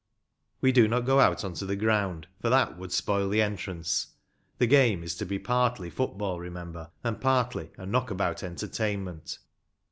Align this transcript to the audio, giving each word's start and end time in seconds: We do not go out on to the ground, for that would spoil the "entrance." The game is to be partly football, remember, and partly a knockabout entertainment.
We 0.61 0.71
do 0.71 0.87
not 0.87 1.01
go 1.05 1.19
out 1.19 1.45
on 1.45 1.53
to 1.53 1.65
the 1.67 1.75
ground, 1.75 2.25
for 2.41 2.49
that 2.49 2.75
would 2.75 2.91
spoil 2.91 3.29
the 3.29 3.39
"entrance." 3.43 4.07
The 4.57 4.65
game 4.65 5.03
is 5.03 5.13
to 5.17 5.27
be 5.27 5.37
partly 5.37 5.91
football, 5.91 6.39
remember, 6.39 6.89
and 7.03 7.21
partly 7.21 7.69
a 7.77 7.85
knockabout 7.85 8.41
entertainment. 8.41 9.37